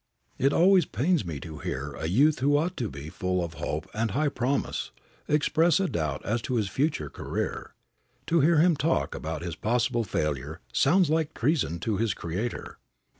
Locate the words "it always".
0.39-0.87